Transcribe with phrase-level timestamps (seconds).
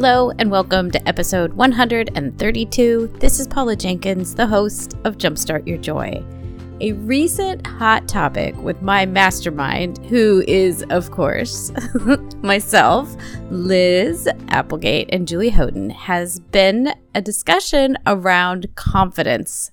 [0.00, 3.16] Hello, and welcome to episode 132.
[3.18, 6.22] This is Paula Jenkins, the host of Jumpstart Your Joy.
[6.80, 11.72] A recent hot topic with my mastermind, who is, of course,
[12.42, 13.12] myself,
[13.50, 19.72] Liz Applegate, and Julie Houghton, has been a discussion around confidence.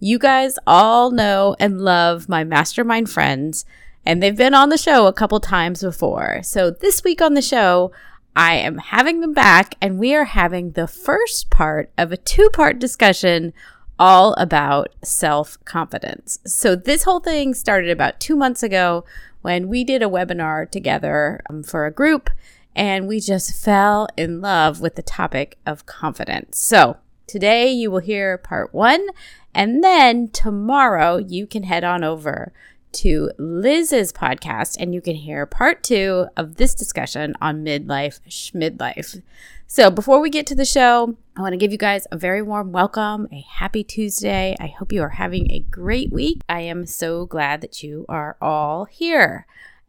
[0.00, 3.64] You guys all know and love my mastermind friends,
[4.04, 6.42] and they've been on the show a couple times before.
[6.42, 7.90] So this week on the show,
[8.34, 12.48] I am having them back, and we are having the first part of a two
[12.50, 13.52] part discussion
[13.98, 16.38] all about self confidence.
[16.46, 19.04] So, this whole thing started about two months ago
[19.42, 22.30] when we did a webinar together um, for a group,
[22.74, 26.58] and we just fell in love with the topic of confidence.
[26.58, 26.96] So,
[27.26, 29.08] today you will hear part one,
[29.54, 32.52] and then tomorrow you can head on over
[32.92, 39.22] to Liz's podcast, and you can hear part two of this discussion on midlife schmidlife.
[39.66, 42.42] So, before we get to the show, I want to give you guys a very
[42.42, 44.54] warm welcome, a happy Tuesday.
[44.60, 46.42] I hope you are having a great week.
[46.48, 49.46] I am so glad that you are all here.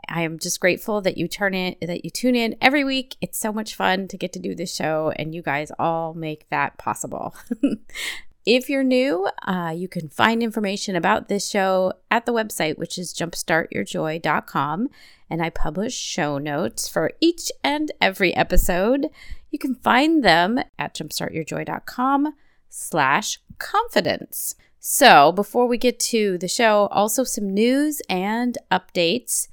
[0.08, 3.16] I am just grateful that you turn in that you tune in every week.
[3.22, 6.48] It's so much fun to get to do this show and you guys all make
[6.50, 7.36] that possible.
[8.46, 12.98] If you're new, uh, you can find information about this show at the website, which
[12.98, 14.90] is jumpstartyourjoy.com.
[15.30, 19.08] And I publish show notes for each and every episode.
[19.50, 22.34] You can find them at jumpstartyourjoy.com
[22.70, 24.56] slash confidence.
[24.80, 29.48] So before we get to the show, also some news and updates.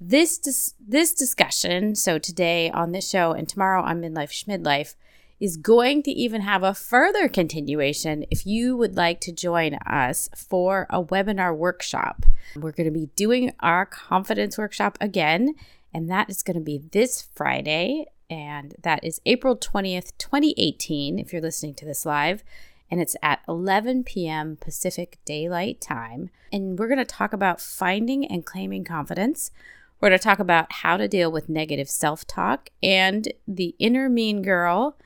[0.00, 4.94] This dis- this discussion, so today on this show and tomorrow on Midlife Schmidlife,
[5.40, 10.28] is going to even have a further continuation if you would like to join us
[10.36, 12.26] for a webinar workshop.
[12.54, 15.54] We're going to be doing our confidence workshop again,
[15.94, 21.32] and that is going to be this Friday, and that is April 20th, 2018, if
[21.32, 22.44] you're listening to this live.
[22.90, 24.58] And it's at 11 p.m.
[24.60, 26.30] Pacific Daylight Time.
[26.52, 29.52] And we're going to talk about finding and claiming confidence.
[30.00, 34.08] We're going to talk about how to deal with negative self talk and the inner
[34.08, 34.96] mean girl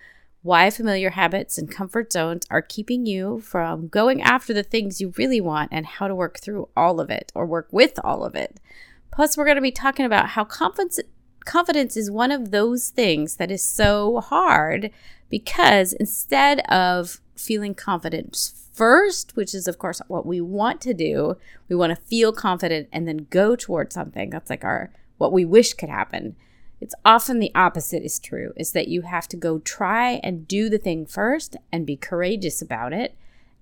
[0.44, 5.10] why familiar habits and comfort zones are keeping you from going after the things you
[5.16, 8.34] really want and how to work through all of it or work with all of
[8.34, 8.60] it.
[9.10, 11.00] Plus, we're going to be talking about how confidence
[11.46, 14.90] confidence is one of those things that is so hard
[15.30, 21.38] because instead of feeling confident first, which is of course what we want to do,
[21.70, 24.28] we want to feel confident and then go towards something.
[24.28, 26.36] That's like our what we wish could happen.
[26.84, 30.68] It's often the opposite is true, is that you have to go try and do
[30.68, 33.16] the thing first and be courageous about it.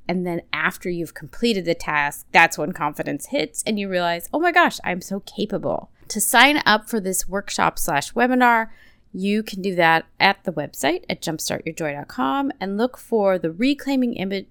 [0.09, 4.41] And then after you've completed the task, that's when confidence hits and you realize, oh
[4.41, 5.88] my gosh, I'm so capable.
[6.09, 8.71] To sign up for this workshop slash webinar,
[9.12, 14.49] you can do that at the website at jumpstartyourjoy.com and look for the reclaiming image,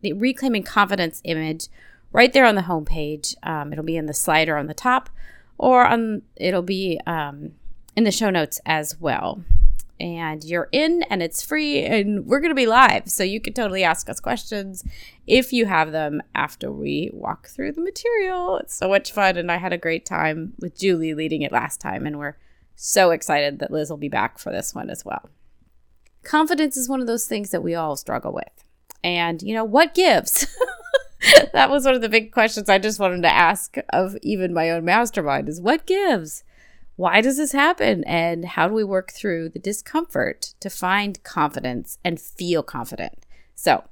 [0.00, 1.66] the reclaiming confidence image
[2.10, 3.34] right there on the homepage.
[3.42, 5.10] Um, it'll be in the slider on the top,
[5.58, 7.52] or on it'll be um,
[7.96, 9.44] in the show notes as well.
[10.00, 13.08] And you're in and it's free and we're going to be live.
[13.08, 14.84] So you can totally ask us questions
[15.26, 18.56] if you have them after we walk through the material.
[18.56, 19.36] It's so much fun.
[19.36, 22.04] And I had a great time with Julie leading it last time.
[22.04, 22.36] And we're
[22.74, 25.30] so excited that Liz will be back for this one as well.
[26.24, 28.64] Confidence is one of those things that we all struggle with.
[29.04, 30.46] And, you know, what gives?
[31.52, 34.70] that was one of the big questions I just wanted to ask of even my
[34.70, 36.44] own mastermind is what gives?
[37.02, 38.04] Why does this happen?
[38.04, 43.26] And how do we work through the discomfort to find confidence and feel confident?
[43.56, 43.82] So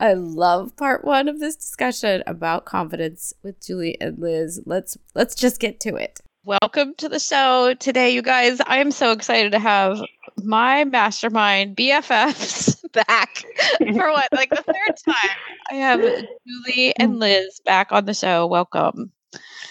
[0.00, 4.60] i love part one of this discussion about confidence with julie and liz.
[4.66, 6.18] Let's let's just get to it.
[6.42, 8.60] Welcome to the show today you guys.
[8.66, 10.00] I am so excited to have
[10.42, 13.44] my mastermind bffs back
[13.78, 15.36] for what like the third time.
[15.70, 18.48] I have julie and liz back on the show.
[18.48, 19.12] Welcome.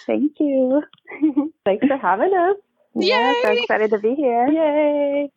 [0.08, 0.82] Thank you.
[1.66, 2.56] Thanks for having us.
[2.96, 4.48] Yeah, so excited to be here.
[4.48, 5.30] Yay.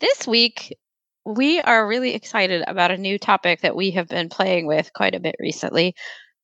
[0.00, 0.76] This week,
[1.24, 5.14] we are really excited about a new topic that we have been playing with quite
[5.14, 5.94] a bit recently,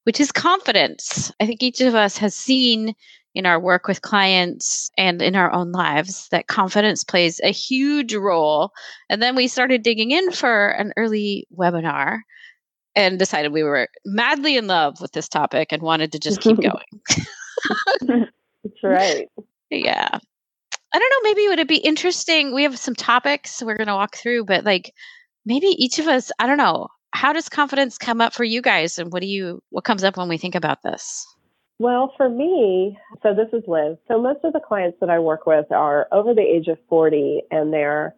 [0.04, 1.32] which is confidence.
[1.40, 2.94] I think each of us has seen
[3.34, 8.14] in our work with clients and in our own lives that confidence plays a huge
[8.14, 8.72] role.
[9.08, 12.20] And then we started digging in for an early webinar
[12.94, 16.56] and decided we were madly in love with this topic and wanted to just keep
[16.60, 17.00] going.
[18.64, 19.28] That's right.
[19.70, 20.18] Yeah.
[20.92, 22.54] I don't know, maybe it would be interesting?
[22.54, 24.92] We have some topics we're going to walk through, but like
[25.44, 28.98] maybe each of us, I don't know, how does confidence come up for you guys
[28.98, 31.26] and what do you what comes up when we think about this?
[31.78, 33.96] Well, for me, so this is Liz.
[34.08, 37.42] So most of the clients that I work with are over the age of 40
[37.50, 38.14] and they're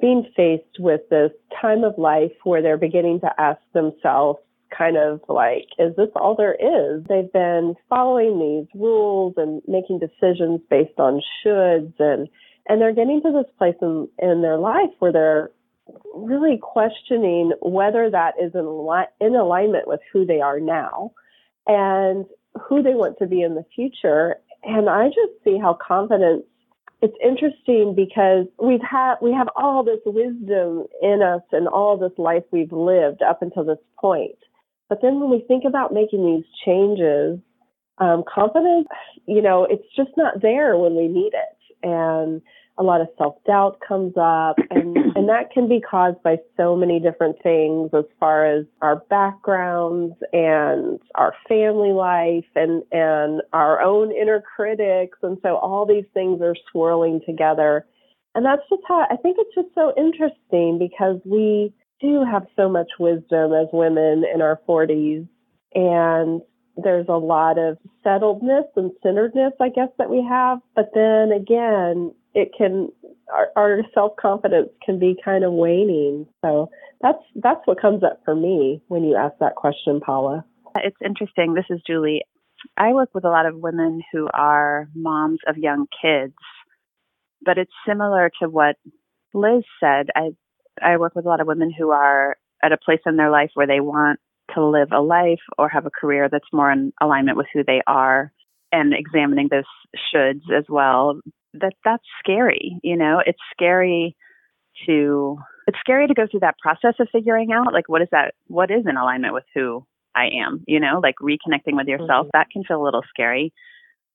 [0.00, 1.30] being faced with this
[1.60, 4.38] time of life where they're beginning to ask themselves
[4.76, 7.04] kind of like, is this all there is?
[7.08, 12.28] They've been following these rules and making decisions based on shoulds and
[12.68, 15.50] and they're getting to this place in, in their life where they're
[16.14, 18.88] really questioning whether that is in,
[19.20, 21.10] in alignment with who they are now.
[21.66, 22.24] And
[22.60, 24.36] who they want to be in the future.
[24.62, 26.44] And I just see how confidence
[27.00, 32.16] it's interesting because we've had we have all this wisdom in us and all this
[32.16, 34.38] life we've lived up until this point.
[34.92, 37.38] But then when we think about making these changes,
[37.96, 38.88] um, confidence,
[39.26, 41.56] you know, it's just not there when we need it.
[41.82, 42.42] And
[42.76, 46.76] a lot of self doubt comes up, and, and that can be caused by so
[46.76, 53.80] many different things as far as our backgrounds and our family life and, and our
[53.80, 55.16] own inner critics.
[55.22, 57.86] And so all these things are swirling together.
[58.34, 62.68] And that's just how I think it's just so interesting because we do have so
[62.68, 65.26] much wisdom as women in our 40s.
[65.74, 66.42] And
[66.76, 70.58] there's a lot of settledness and centeredness, I guess, that we have.
[70.74, 72.90] But then again, it can
[73.32, 76.26] our, our self confidence can be kind of waning.
[76.44, 76.70] So
[77.00, 80.44] that's that's what comes up for me when you ask that question, Paula.
[80.76, 81.54] It's interesting.
[81.54, 82.22] This is Julie.
[82.76, 86.34] I work with a lot of women who are moms of young kids,
[87.44, 88.76] but it's similar to what
[89.34, 90.06] Liz said.
[90.14, 90.30] I
[90.80, 93.50] I work with a lot of women who are at a place in their life
[93.54, 94.20] where they want
[94.54, 97.82] to live a life or have a career that's more in alignment with who they
[97.86, 98.32] are
[98.70, 99.64] and examining those
[100.14, 101.20] shoulds as well
[101.54, 103.22] that that's scary you know?
[103.24, 104.16] It's scary
[104.86, 108.34] to it's scary to go through that process of figuring out like what is that
[108.46, 109.84] what is in alignment with who
[110.14, 111.00] i am you know?
[111.02, 112.38] Like reconnecting with yourself mm-hmm.
[112.38, 113.52] that can feel a little scary.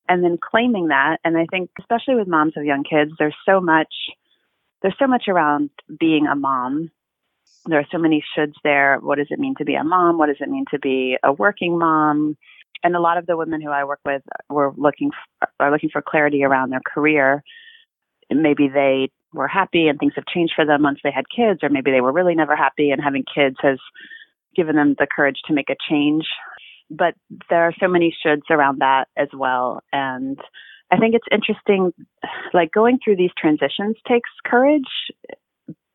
[0.09, 3.59] And then claiming that and i think especially with moms of young kids there's so
[3.59, 3.93] much
[4.87, 5.69] there's so much around
[5.99, 6.89] being a mom
[7.65, 10.27] there are so many shoulds there what does it mean to be a mom what
[10.27, 12.37] does it mean to be a working mom
[12.83, 15.89] and a lot of the women who I work with were looking for, are looking
[15.89, 17.43] for clarity around their career.
[18.29, 21.69] Maybe they were happy and things have changed for them once they had kids, or
[21.69, 23.79] maybe they were really never happy and having kids has
[24.55, 26.27] given them the courage to make a change.
[26.89, 27.15] But
[27.49, 29.81] there are so many shoulds around that as well.
[29.91, 30.39] And
[30.91, 31.93] I think it's interesting,
[32.53, 34.83] like going through these transitions takes courage.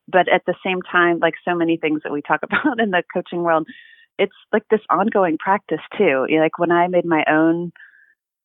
[0.07, 3.03] But at the same time, like so many things that we talk about in the
[3.13, 3.67] coaching world,
[4.19, 6.27] it's like this ongoing practice too.
[6.29, 7.71] Like when I made my own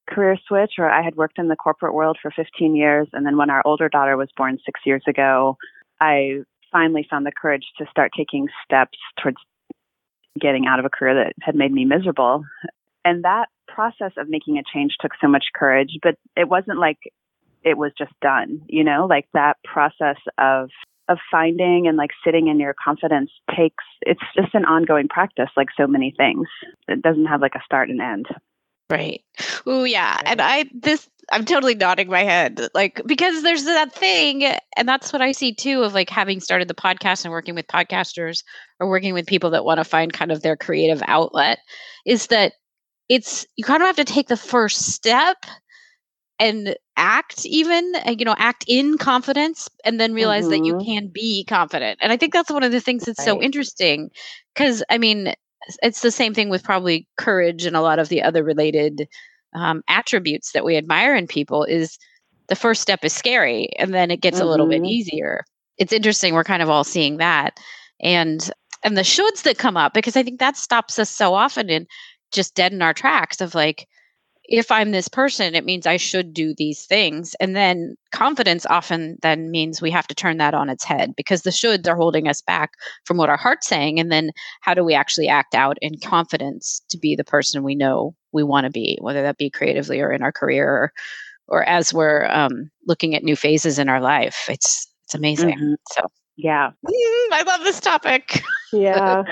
[0.09, 3.37] career switch, or I had worked in the corporate world for 15 years, and then
[3.37, 5.59] when our older daughter was born six years ago,
[6.01, 9.37] I finally found the courage to start taking steps towards
[10.41, 12.45] getting out of a career that had made me miserable.
[13.05, 16.99] And that process of making a change took so much courage, but it wasn't like
[17.63, 20.71] it was just done, you know, like that process of
[21.09, 25.69] of finding and like sitting in your confidence takes it's just an ongoing practice like
[25.77, 26.47] so many things.
[26.87, 28.27] It doesn't have like a start and end.
[28.91, 29.23] Right.
[29.67, 30.21] Oh yeah.
[30.25, 35.13] And i this i'm totally nodding my head like because there's that thing and that's
[35.13, 38.43] what i see too of like having started the podcast and working with podcasters
[38.81, 41.59] or working with people that want to find kind of their creative outlet
[42.07, 42.55] is that
[43.09, 45.39] it's you kind of have to take the first step
[46.39, 50.51] and act even uh, you know act in confidence and then realize mm-hmm.
[50.51, 50.85] that you mm-hmm.
[50.85, 53.27] can be confident and i think that's one of the things that's right.
[53.27, 54.11] so interesting
[54.55, 55.33] because i mean
[55.83, 59.09] it's the same thing with probably courage and a lot of the other related
[59.55, 61.99] um, attributes that we admire in people is
[62.49, 64.47] the first step is scary and then it gets mm-hmm.
[64.47, 64.87] a little bit mm-hmm.
[64.87, 65.45] easier
[65.79, 67.59] it's interesting we're kind of all seeing that
[68.01, 68.51] and
[68.85, 71.87] and the shoulds that come up because i think that stops us so often in
[72.33, 73.87] just dead in our tracks of like
[74.49, 77.35] if I'm this person, it means I should do these things.
[77.39, 81.43] And then confidence often then means we have to turn that on its head because
[81.43, 82.71] the shoulds are holding us back
[83.05, 84.01] from what our heart's saying.
[84.01, 84.31] And then
[84.63, 88.43] how do we actually act out in confidence to be the person we know we
[88.43, 90.93] want to be, whether that be creatively or in our career or,
[91.47, 94.47] or as we're um, looking at new phases in our life.
[94.49, 95.57] It's it's amazing.
[95.57, 95.75] Mm-hmm.
[95.93, 96.03] So
[96.37, 98.43] yeah, mm, I love this topic.
[98.73, 99.25] yeah,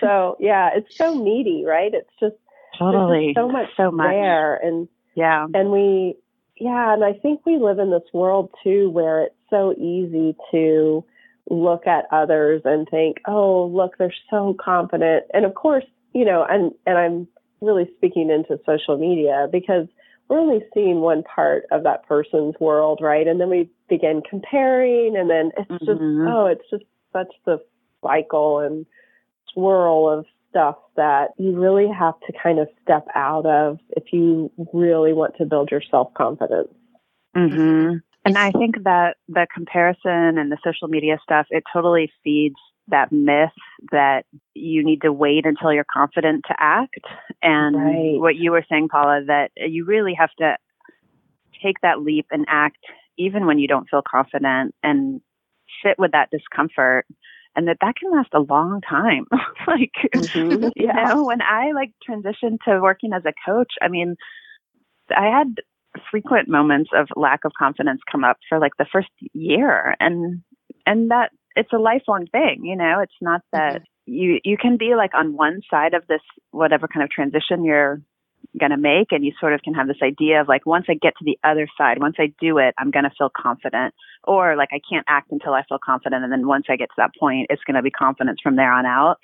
[0.00, 1.92] so yeah, it's so meaty, right?
[1.92, 2.36] It's just
[2.78, 3.32] Totally.
[3.36, 6.16] so much so much there and yeah and we
[6.62, 11.04] yeah, and I think we live in this world too where it's so easy to
[11.50, 15.24] look at others and think, oh, look, they're so confident.
[15.34, 17.28] And of course, you know, and, and I'm
[17.60, 19.88] really speaking into social media because
[20.28, 23.26] we're only seeing one part of that person's world, right?
[23.26, 25.84] And then we begin comparing and then it's mm-hmm.
[25.84, 27.60] just, oh, it's just such the
[28.02, 28.86] cycle and
[29.52, 34.52] swirl of stuff that you really have to kind of step out of if you
[34.72, 36.68] really want to build your self confidence.
[37.36, 37.96] Mm-hmm.
[38.24, 42.54] And I think that the comparison and the social media stuff, it totally feeds
[42.88, 43.50] that myth
[43.90, 47.00] that you need to wait until you're confident to act.
[47.42, 48.20] And right.
[48.20, 50.56] what you were saying, Paula, that you really have to
[51.62, 52.78] take that leap and act
[53.18, 55.20] even when you don't feel confident and
[55.84, 57.06] sit with that discomfort
[57.54, 59.26] and that that can last a long time.
[59.66, 60.64] like, mm-hmm.
[60.76, 61.12] you yeah.
[61.12, 64.16] know, when I like transitioned to working as a coach, I mean,
[65.16, 65.54] I had
[66.10, 70.42] frequent moments of lack of confidence come up for like the first year and
[70.86, 74.12] and that it's a lifelong thing you know it's not that mm-hmm.
[74.12, 78.00] you you can be like on one side of this whatever kind of transition you're
[78.58, 80.94] going to make and you sort of can have this idea of like once i
[80.94, 83.94] get to the other side once i do it i'm going to feel confident
[84.24, 86.94] or like i can't act until i feel confident and then once i get to
[86.98, 89.16] that point it's going to be confidence from there on out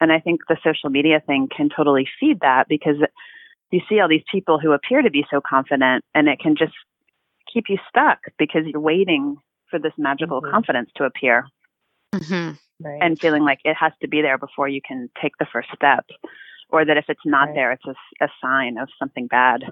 [0.00, 2.96] and i think the social media thing can totally feed that because
[3.70, 6.72] you see all these people who appear to be so confident and it can just
[7.52, 9.36] keep you stuck because you're waiting
[9.70, 10.50] for this magical mm-hmm.
[10.50, 11.46] confidence to appear
[12.14, 12.54] mm-hmm.
[12.84, 12.98] right.
[13.00, 16.04] and feeling like it has to be there before you can take the first step
[16.70, 17.54] or that if it's not right.
[17.54, 19.64] there it's a, a sign of something bad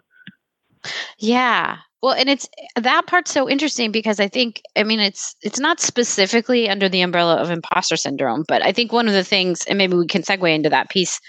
[1.19, 5.59] yeah well and it's that part's so interesting because i think i mean it's it's
[5.59, 9.65] not specifically under the umbrella of imposter syndrome but i think one of the things
[9.67, 11.21] and maybe we can segue into that piece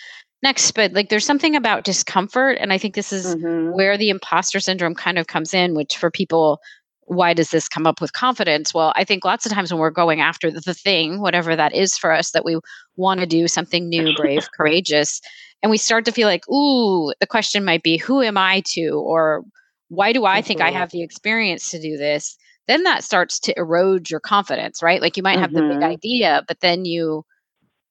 [0.44, 3.72] next but like there's something about discomfort and i think this is mm-hmm.
[3.76, 6.60] where the imposter syndrome kind of comes in which for people
[7.08, 9.90] why does this come up with confidence well i think lots of times when we're
[9.90, 12.58] going after the, thing whatever that is for us that we
[12.98, 15.22] want to do something new brave courageous
[15.64, 18.90] and we start to feel like ooh the question might be who am i to
[18.90, 19.44] or
[19.88, 22.38] why do i think i have the experience to do this
[22.68, 25.70] then that starts to erode your confidence right like you might have mm-hmm.
[25.70, 25.92] the big mm-hmm.
[25.92, 27.24] idea but then you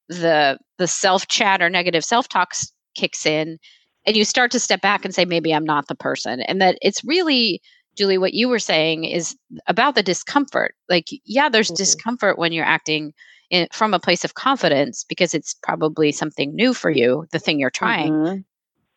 [0.08, 2.52] the the self chat or negative self talk
[2.94, 3.58] kicks in
[4.04, 6.78] and you start to step back and say maybe i'm not the person and that
[6.82, 7.60] it's really
[7.96, 9.36] julie what you were saying is
[9.66, 11.76] about the discomfort like yeah there's mm-hmm.
[11.76, 13.12] discomfort when you're acting
[13.50, 17.58] in, from a place of confidence because it's probably something new for you the thing
[17.58, 18.38] you're trying mm-hmm.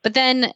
[0.04, 0.52] but then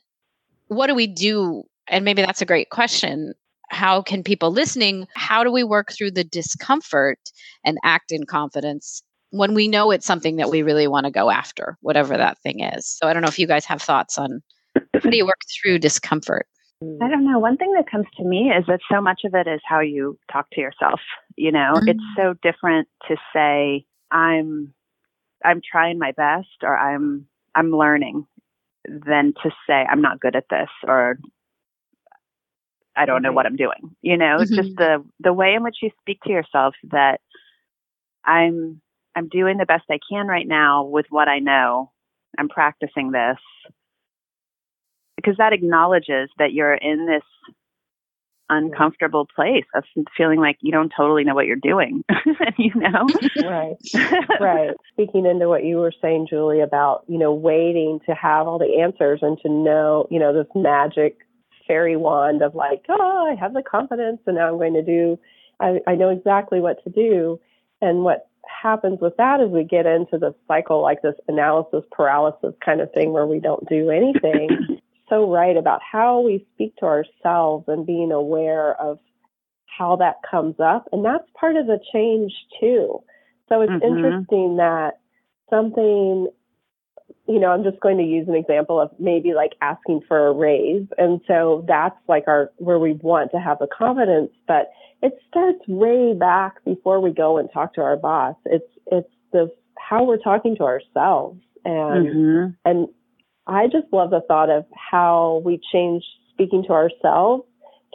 [0.67, 3.33] what do we do and maybe that's a great question
[3.69, 7.19] how can people listening how do we work through the discomfort
[7.63, 11.31] and act in confidence when we know it's something that we really want to go
[11.31, 12.85] after, whatever that thing is.
[12.87, 14.43] So I don't know if you guys have thoughts on
[14.93, 16.45] how do you work through discomfort?
[17.01, 17.39] I don't know.
[17.39, 20.17] One thing that comes to me is that so much of it is how you
[20.31, 20.99] talk to yourself.
[21.35, 21.89] You know, mm-hmm.
[21.89, 24.73] it's so different to say I'm
[25.43, 28.25] I'm trying my best or I'm I'm learning
[28.87, 31.17] than to say I'm not good at this or
[32.95, 33.95] I don't know what I'm doing.
[34.01, 34.55] You know, mm-hmm.
[34.55, 37.19] just the the way in which you speak to yourself that
[38.23, 38.81] I'm
[39.15, 41.91] I'm doing the best I can right now with what I know.
[42.37, 43.37] I'm practicing this
[45.23, 47.23] because that acknowledges that you're in this
[48.49, 49.83] uncomfortable place of
[50.15, 52.03] feeling like you don't totally know what you're doing,
[52.57, 53.07] you know?
[53.43, 53.75] right.
[54.39, 54.71] Right.
[54.91, 58.81] Speaking into what you were saying, Julie, about, you know, waiting to have all the
[58.81, 61.19] answers and to know, you know, this magic
[61.67, 65.17] fairy wand of like, oh, I have the confidence and now I'm going to do,
[65.59, 67.39] I, I know exactly what to do.
[67.81, 68.27] And what
[68.61, 72.91] happens with that is we get into the cycle like this analysis paralysis kind of
[72.91, 74.79] thing where we don't do anything.
[75.13, 78.97] so right about how we speak to ourselves and being aware of
[79.65, 80.87] how that comes up.
[80.91, 82.99] And that's part of the change too.
[83.49, 83.85] So it's mm-hmm.
[83.85, 84.99] interesting that
[85.49, 86.27] something,
[87.27, 90.33] you know, I'm just going to use an example of maybe like asking for a
[90.33, 90.87] raise.
[90.97, 95.59] And so that's like our, where we want to have the confidence, but it starts
[95.67, 98.35] way back before we go and talk to our boss.
[98.45, 102.45] It's it's the how we're talking to ourselves and mm-hmm.
[102.63, 102.87] and
[103.47, 107.43] I just love the thought of how we change speaking to ourselves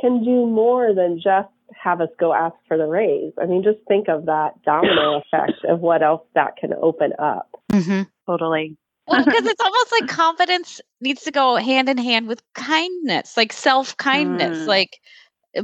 [0.01, 3.33] can do more than just have us go ask for the raise.
[3.41, 7.51] I mean, just think of that domino effect of what else that can open up.
[7.73, 8.03] Mm-hmm.
[8.27, 8.77] Totally.
[9.07, 13.53] well, because it's almost like confidence needs to go hand in hand with kindness, like
[13.53, 14.59] self kindness.
[14.59, 14.67] Mm.
[14.67, 14.99] Like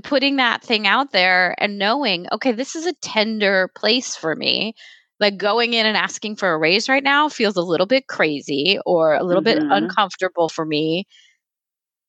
[0.03, 4.75] putting that thing out there and knowing, okay, this is a tender place for me.
[5.21, 8.79] Like going in and asking for a raise right now feels a little bit crazy
[8.85, 9.69] or a little mm-hmm.
[9.69, 11.07] bit uncomfortable for me.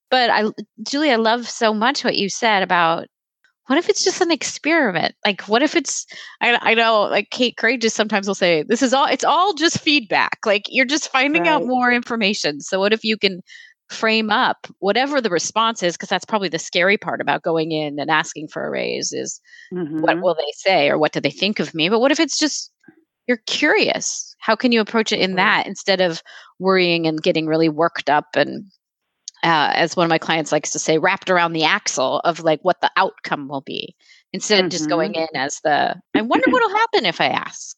[0.09, 0.45] But I,
[0.83, 3.07] Julie, I love so much what you said about
[3.67, 5.15] what if it's just an experiment?
[5.25, 6.05] Like, what if it's,
[6.41, 9.53] I, I know, like Kate Craig just sometimes will say, this is all, it's all
[9.53, 10.37] just feedback.
[10.45, 11.51] Like, you're just finding right.
[11.51, 12.61] out more information.
[12.61, 13.41] So, what if you can
[13.89, 15.95] frame up whatever the response is?
[15.95, 19.41] Because that's probably the scary part about going in and asking for a raise is
[19.73, 20.01] mm-hmm.
[20.01, 21.89] what will they say or what do they think of me?
[21.89, 22.71] But what if it's just,
[23.27, 24.35] you're curious?
[24.39, 26.21] How can you approach it in that instead of
[26.59, 28.65] worrying and getting really worked up and
[29.43, 32.59] uh, as one of my clients likes to say, wrapped around the axle of like
[32.63, 33.95] what the outcome will be
[34.33, 34.65] instead mm-hmm.
[34.65, 35.35] of just going mm-hmm.
[35.35, 37.75] in as the, I wonder what'll happen if I ask.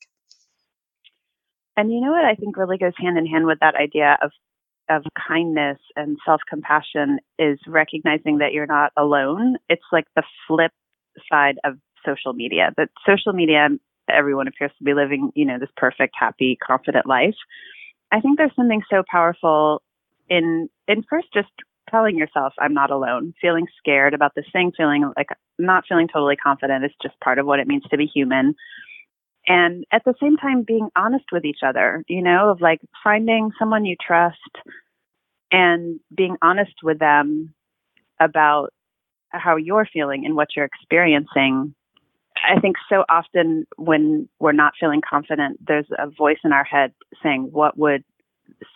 [1.75, 4.31] And you know what I think really goes hand in hand with that idea of
[4.89, 9.57] of kindness and self compassion is recognizing that you're not alone.
[9.69, 10.71] It's like the flip
[11.29, 11.75] side of
[12.05, 12.71] social media.
[12.77, 13.67] That social media,
[14.09, 17.35] everyone appears to be living, you know, this perfect, happy, confident life.
[18.11, 19.81] I think there's something so powerful
[20.29, 21.49] in in first just
[21.89, 26.35] telling yourself I'm not alone, feeling scared about this thing, feeling like not feeling totally
[26.35, 28.55] confident is just part of what it means to be human.
[29.47, 33.51] And at the same time being honest with each other, you know, of like finding
[33.57, 34.37] someone you trust
[35.51, 37.53] and being honest with them
[38.19, 38.73] about
[39.29, 41.73] how you're feeling and what you're experiencing.
[42.43, 46.93] I think so often when we're not feeling confident, there's a voice in our head
[47.23, 48.03] saying, What would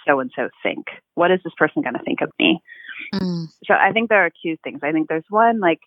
[0.08, 0.88] so and so think?
[1.15, 2.62] What is this person going to think of me?
[3.13, 3.48] Mm.
[3.65, 4.80] So I think there are two things.
[4.84, 5.80] I think there's one like,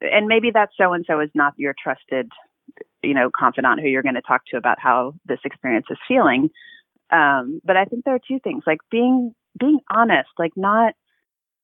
[0.00, 2.30] and maybe that so and so is not your trusted,
[3.02, 6.50] you know, confidant who you're going to talk to about how this experience is feeling.
[7.10, 10.94] Um, but I think there are two things like being being honest, like not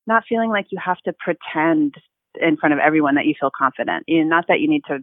[0.06, 1.94] not feeling like you have to pretend
[2.40, 4.04] in front of everyone that you feel confident.
[4.06, 4.98] You know, not that you need to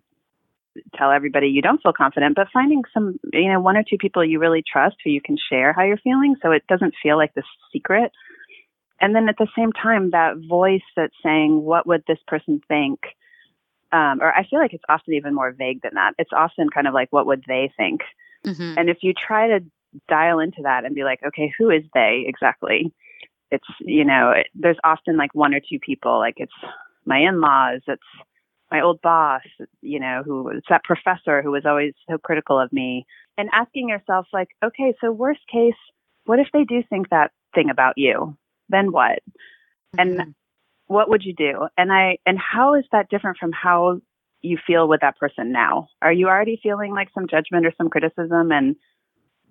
[0.97, 4.23] tell everybody you don't feel confident, but finding some, you know, one or two people
[4.23, 7.33] you really trust who you can share how you're feeling so it doesn't feel like
[7.33, 8.11] this secret.
[8.99, 12.99] And then at the same time, that voice that's saying, what would this person think?
[13.91, 16.13] Um, or I feel like it's often even more vague than that.
[16.17, 18.01] It's often kind of like, what would they think?
[18.45, 18.77] Mm-hmm.
[18.77, 19.59] And if you try to
[20.07, 22.91] dial into that and be like, okay, who is they exactly?
[23.51, 26.53] It's, you know, it, there's often like one or two people, like it's
[27.05, 28.01] my in laws, it's
[28.73, 29.43] my old boss,
[29.81, 33.05] you know, who was that professor who was always so critical of me,
[33.37, 35.75] and asking yourself, like, okay, so worst case,
[36.25, 38.35] what if they do think that thing about you?
[38.69, 39.19] Then what?
[39.95, 39.99] Mm-hmm.
[39.99, 40.35] And
[40.87, 41.67] what would you do?
[41.77, 44.01] And I, and how is that different from how
[44.41, 45.87] you feel with that person now?
[46.01, 48.51] Are you already feeling like some judgment or some criticism?
[48.51, 48.75] And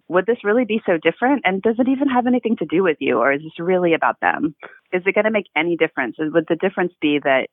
[0.09, 1.43] would this really be so different?
[1.45, 3.19] And does it even have anything to do with you?
[3.19, 4.57] Or is this really about them?
[4.93, 6.17] Is it going to make any difference?
[6.19, 7.47] Would the difference be that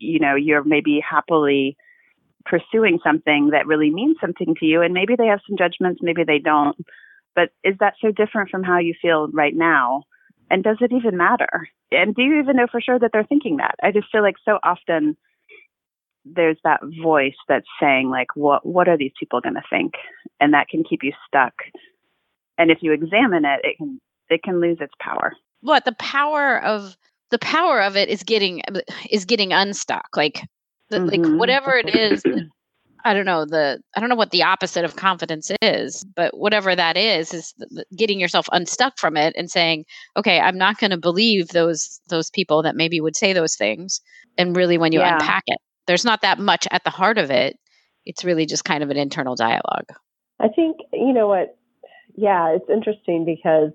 [0.00, 1.76] you know you're maybe happily
[2.44, 6.24] pursuing something that really means something to you and maybe they have some judgments maybe
[6.24, 6.76] they don't
[7.34, 10.04] but is that so different from how you feel right now?
[10.50, 11.68] And does it even matter?
[11.92, 13.76] And do you even know for sure that they're thinking that?
[13.82, 15.16] I just feel like so often
[16.24, 19.94] there's that voice that's saying like what what are these people going to think?
[20.40, 21.54] And that can keep you stuck.
[22.58, 25.34] And if you examine it it can it can lose its power.
[25.60, 26.96] What the power of
[27.30, 28.62] the power of it is getting
[29.10, 30.08] is getting unstuck.
[30.16, 30.42] Like
[30.90, 31.22] the, mm-hmm.
[31.22, 32.22] like whatever it is
[33.04, 36.74] i don't know the i don't know what the opposite of confidence is but whatever
[36.74, 37.54] that is is
[37.96, 39.84] getting yourself unstuck from it and saying
[40.16, 44.00] okay i'm not going to believe those those people that maybe would say those things.
[44.38, 45.14] And really when you yeah.
[45.14, 47.58] unpack it there's not that much at the heart of it.
[48.04, 49.86] It's really just kind of an internal dialogue.
[50.38, 51.56] I think you know what?
[52.16, 53.72] Yeah it's interesting because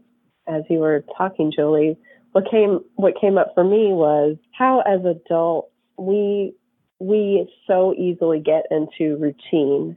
[0.48, 1.98] as you were talking julie
[2.36, 6.54] what came what came up for me was how as adults we
[7.00, 9.96] we so easily get into routine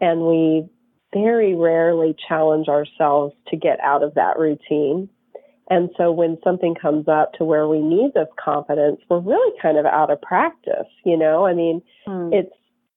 [0.00, 0.68] and we
[1.12, 5.08] very rarely challenge ourselves to get out of that routine.
[5.68, 9.76] And so when something comes up to where we need this confidence, we're really kind
[9.76, 11.44] of out of practice, you know?
[11.44, 12.32] I mean, hmm.
[12.32, 12.54] it's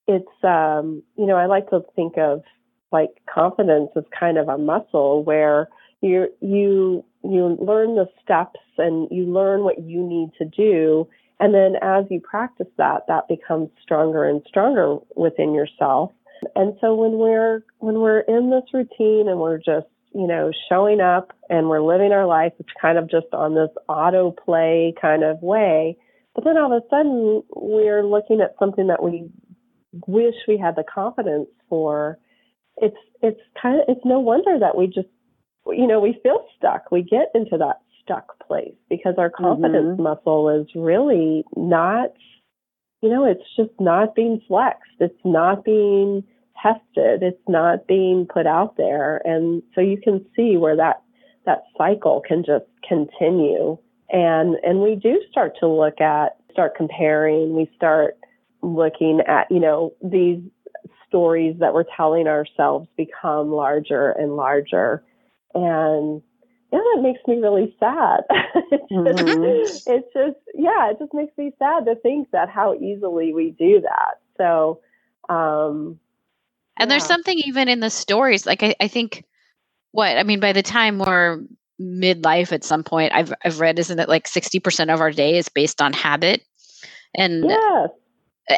[0.08, 2.44] it's um, you know, I like to think of
[2.92, 5.68] like confidence as kind of a muscle where
[6.04, 11.08] you you you learn the steps and you learn what you need to do.
[11.39, 16.12] And then as you practice that that becomes stronger and stronger within yourself.
[16.56, 21.00] And so when we're when we're in this routine and we're just you know showing
[21.00, 25.42] up and we're living our life it's kind of just on this autoplay kind of
[25.42, 25.98] way
[26.36, 29.28] but then all of a sudden we're looking at something that we
[30.06, 32.20] wish we had the confidence for
[32.78, 35.08] it's it's kind of it's no wonder that we just
[35.67, 36.91] you know, we feel stuck.
[36.91, 40.04] We get into that stuck place because our confidence mm-hmm.
[40.04, 42.10] muscle is really not,
[43.02, 44.91] you know, it's just not being flexed.
[44.99, 46.23] It's not being
[46.62, 47.23] tested.
[47.23, 49.21] It's not being put out there.
[49.26, 51.02] And so you can see where that,
[51.45, 53.78] that cycle can just continue
[54.13, 58.15] And, and we do start to look at, start comparing, we start
[58.62, 60.39] looking at, you know, these
[61.08, 65.04] stories that we're telling ourselves become larger and larger.
[65.54, 66.22] And
[66.72, 68.22] yeah, that makes me really sad.
[68.72, 69.63] it's, mm-hmm.
[69.63, 73.52] just, it's just, yeah, it just makes me sad to think that how easily we
[73.52, 74.20] do that.
[74.38, 74.80] So,
[75.30, 76.00] um,
[76.78, 76.94] and yeah.
[76.94, 79.24] there's something even in the stories, like I, I think
[79.92, 81.42] what, I mean, by the time we're
[81.80, 85.50] midlife at some point, I've, I've read, isn't it like 60% of our day is
[85.50, 86.42] based on habit?
[87.13, 87.89] And, yes.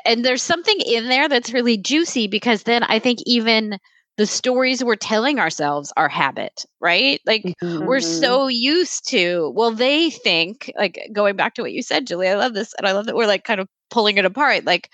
[0.06, 3.78] and there's something in there that's really juicy because then I think even
[4.18, 7.20] the stories we're telling ourselves are habit, right?
[7.26, 7.86] Like mm-hmm.
[7.86, 12.30] we're so used to, well, they think, like going back to what you said, Julie,
[12.30, 12.74] I love this.
[12.78, 14.66] And I love that we're like kind of pulling it apart.
[14.66, 14.90] Like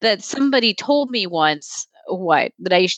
[0.00, 2.88] that somebody told me once what that I,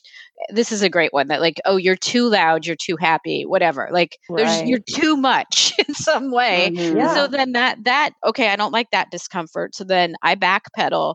[0.50, 3.88] this is a great one that like, oh, you're too loud, you're too happy, whatever.
[3.90, 4.44] Like right.
[4.44, 6.72] there's, you're too much in some way.
[6.74, 6.98] Mm-hmm.
[6.98, 7.14] Yeah.
[7.14, 9.74] So then that, that, okay, I don't like that discomfort.
[9.74, 11.14] So then I backpedal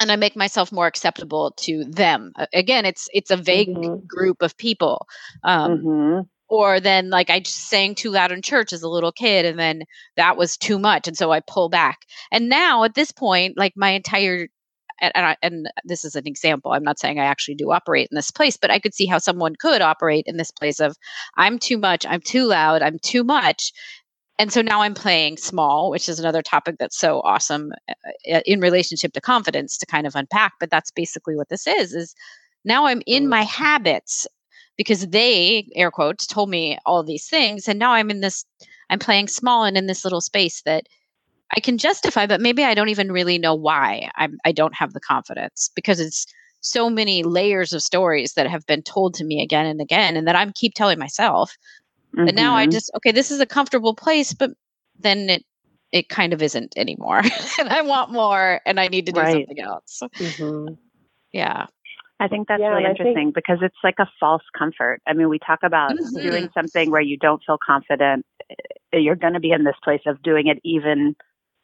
[0.00, 2.32] and I make myself more acceptable to them.
[2.52, 4.06] Again, it's it's a vague mm-hmm.
[4.06, 5.06] group of people.
[5.44, 6.20] Um, mm-hmm.
[6.50, 9.58] Or then, like I just sang too loud in church as a little kid, and
[9.58, 9.82] then
[10.16, 11.98] that was too much, and so I pull back.
[12.32, 14.48] And now, at this point, like my entire
[15.00, 16.72] and, and, I, and this is an example.
[16.72, 19.18] I'm not saying I actually do operate in this place, but I could see how
[19.18, 20.96] someone could operate in this place of
[21.36, 23.72] I'm too much, I'm too loud, I'm too much,
[24.38, 28.40] and so now I'm playing small, which is another topic that's so awesome uh, uh,
[28.46, 30.52] in relationship to confidence to kind of unpack.
[30.60, 32.14] But that's basically what this is: is
[32.64, 34.26] now I'm in my habits
[34.76, 38.44] because they, air quotes, told me all these things, and now I'm in this.
[38.90, 40.84] I'm playing small and in this little space that
[41.54, 44.38] I can justify, but maybe I don't even really know why I'm.
[44.44, 46.26] I don't have the confidence because it's
[46.60, 50.28] so many layers of stories that have been told to me again and again, and
[50.28, 51.56] that I'm keep telling myself
[52.16, 52.28] Mm-hmm.
[52.28, 52.72] And now I mm-hmm.
[52.72, 54.50] just okay, this is a comfortable place, but
[54.98, 55.44] then it
[55.92, 57.18] it kind of isn't anymore.
[57.58, 59.46] and I want more and I need to do right.
[59.46, 60.02] something else.
[60.16, 60.74] Mm-hmm.
[61.32, 61.66] Yeah.
[62.20, 63.34] I think that's yeah, really interesting think...
[63.34, 65.00] because it's like a false comfort.
[65.06, 66.20] I mean, we talk about mm-hmm.
[66.20, 68.26] doing something where you don't feel confident.
[68.92, 71.14] Eh, you're going to be in this place of doing it even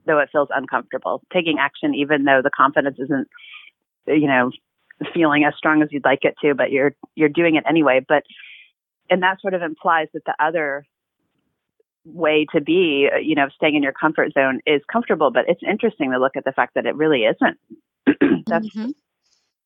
[0.06, 3.28] though it feels uncomfortable, taking action even though the confidence isn't,
[4.06, 4.50] you know,
[5.12, 8.00] feeling as strong as you'd like it to, but you're you're doing it anyway.
[8.06, 8.22] But
[9.10, 10.86] and that sort of implies that the other
[12.04, 15.30] way to be, you know, staying in your comfort zone is comfortable.
[15.30, 17.58] But it's interesting to look at the fact that it really isn't.
[18.46, 18.90] that's mm-hmm.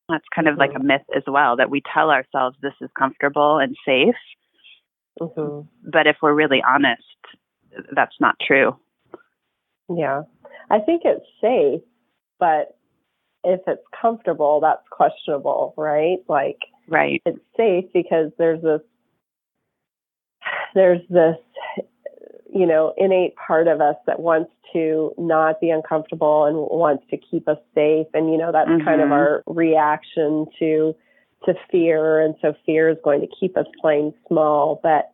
[0.09, 3.59] that's kind of like a myth as well that we tell ourselves this is comfortable
[3.59, 4.15] and safe.
[5.21, 5.91] Mm-hmm.
[5.91, 7.03] But if we're really honest,
[7.95, 8.77] that's not true.
[9.95, 10.23] Yeah,
[10.71, 11.81] I think it's safe,
[12.39, 12.77] but
[13.43, 16.19] if it's comfortable, that's questionable, right?
[16.29, 18.83] Like, right, it's safe because there's this
[20.75, 21.37] there's this,
[22.53, 27.17] you know, innate part of us that wants to not be uncomfortable and wants to
[27.17, 28.07] keep us safe.
[28.15, 28.87] And, you know, that's mm-hmm.
[28.87, 29.13] kind of mm-hmm.
[29.13, 30.95] our reaction to,
[31.45, 32.21] to fear.
[32.21, 34.81] And so fear is going to keep us playing small.
[34.83, 35.11] But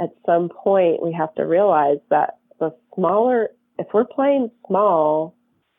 [0.00, 5.36] at some point, we have to realize that the smaller, if we're playing small,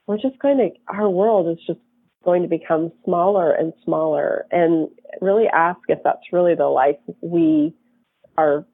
[0.07, 1.79] we're just going to, our world is just
[2.23, 4.89] going to become smaller and smaller and
[5.21, 7.73] really ask if that's really the life we
[8.37, 8.65] are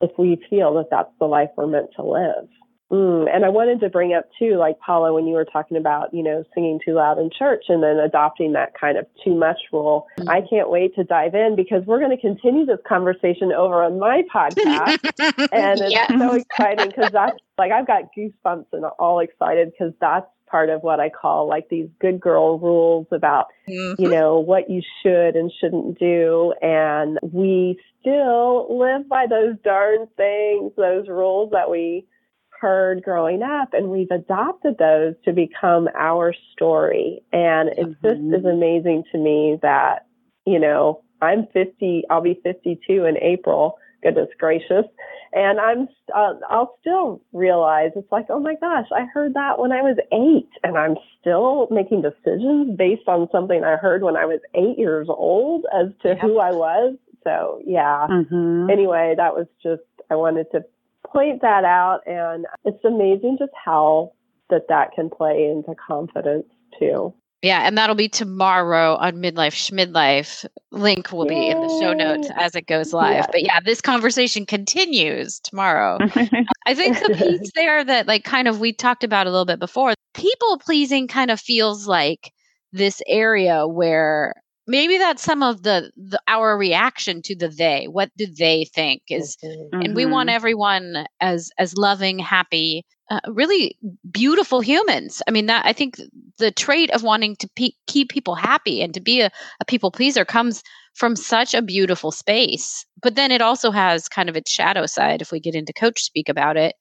[0.00, 2.48] if we feel that that's the life we're meant to live.
[2.90, 6.14] Mm, and I wanted to bring up too, like Paula, when you were talking about,
[6.14, 9.58] you know, singing too loud in church and then adopting that kind of too much
[9.72, 10.06] rule.
[10.18, 10.30] Mm-hmm.
[10.30, 13.98] I can't wait to dive in because we're going to continue this conversation over on
[13.98, 15.00] my podcast.
[15.52, 16.10] and it's yes.
[16.16, 20.82] so exciting because that's like, I've got goosebumps and all excited because that's part of
[20.82, 24.00] what I call like these good girl rules about, mm-hmm.
[24.00, 26.54] you know, what you should and shouldn't do.
[26.62, 32.06] And we still live by those darn things, those rules that we
[32.60, 37.22] heard growing up and we've adopted those to become our story.
[37.32, 38.06] And it mm-hmm.
[38.06, 40.06] just is amazing to me that,
[40.46, 43.78] you know, I'm 50, I'll be 52 in April.
[44.02, 44.84] Goodness gracious.
[45.32, 49.72] And I'm, uh, I'll still realize it's like, oh my gosh, I heard that when
[49.72, 54.24] I was eight and I'm still making decisions based on something I heard when I
[54.24, 56.20] was eight years old as to yep.
[56.20, 56.96] who I was.
[57.24, 58.06] So yeah.
[58.08, 58.70] Mm-hmm.
[58.70, 60.64] Anyway, that was just, I wanted to
[61.06, 64.12] point that out and it's amazing just how
[64.50, 66.46] that that can play into confidence
[66.78, 67.12] too.
[67.42, 70.44] Yeah, and that'll be tomorrow on Midlife Schmidlife.
[70.72, 71.38] Link will Yay.
[71.38, 73.12] be in the show notes as it goes live.
[73.12, 73.28] Yes.
[73.30, 75.98] But yeah, this conversation continues tomorrow.
[76.66, 79.60] I think the piece there that like kind of we talked about a little bit
[79.60, 82.32] before, people pleasing kind of feels like
[82.72, 84.34] this area where
[84.68, 89.02] maybe that's some of the, the our reaction to the they what do they think
[89.10, 89.84] is Mhm.
[89.84, 90.34] and we want Mhm.
[90.34, 93.76] everyone as as loving happy uh, really
[94.10, 95.96] beautiful humans i mean that i think
[96.38, 99.90] the trait of wanting to pe- keep people happy and to be a, a people
[99.90, 100.62] pleaser comes
[100.94, 105.22] from such a beautiful space but then it also has kind of its shadow side
[105.22, 106.74] if we get into coach speak about it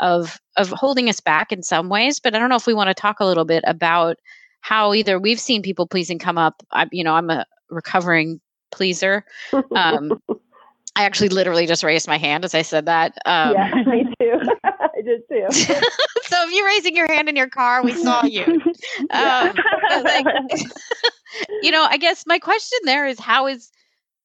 [0.00, 2.88] of of holding us back in some ways but i don't know if we want
[2.88, 4.16] to talk a little bit about
[4.64, 8.40] how either we've seen people pleasing come up I, you know i'm a recovering
[8.72, 9.24] pleaser
[9.76, 10.20] um,
[10.96, 13.18] I actually literally just raised my hand as I said that.
[13.26, 14.38] Um, yeah, me too.
[14.64, 15.46] I did too.
[15.50, 18.44] so if you're raising your hand in your car, we saw you.
[19.10, 19.52] Um,
[19.90, 20.26] like,
[21.62, 23.72] you know, I guess my question there is how is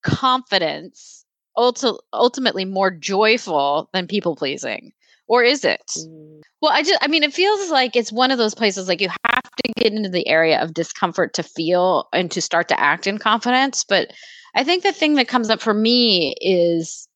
[0.04, 1.26] confidence
[1.58, 4.92] ulti- ultimately more joyful than people pleasing?
[5.30, 5.84] Or is it?
[5.98, 9.02] Mm, Well, I just, I mean, it feels like it's one of those places like
[9.02, 12.80] you have to get into the area of discomfort to feel and to start to
[12.80, 13.86] act in confidence.
[13.88, 14.12] But
[14.56, 17.08] I think the thing that comes up for me is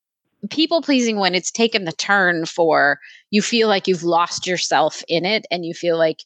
[0.49, 2.99] people pleasing when it's taken the turn for
[3.31, 6.19] you feel like you've lost yourself in it and you feel like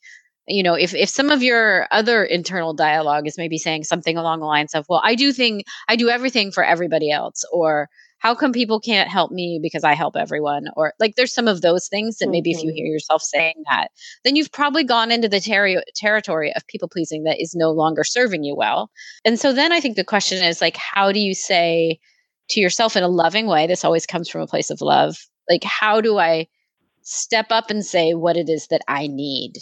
[0.47, 4.39] you know if if some of your other internal dialogue is maybe saying something along
[4.39, 7.89] the lines of well i do thing i do everything for everybody else or
[8.19, 11.61] how come people can't help me because i help everyone or like there's some of
[11.61, 12.75] those things that maybe if you Mhm.
[12.75, 13.89] hear yourself saying that
[14.23, 18.03] then you've probably gone into the terri territory of people pleasing that is no longer
[18.03, 18.89] serving you well
[19.25, 21.99] and so then i think the question is like how do you say
[22.49, 25.17] to yourself in a loving way this always comes from a place of love
[25.49, 26.47] like how do i
[27.01, 29.53] step up and say what it is that i need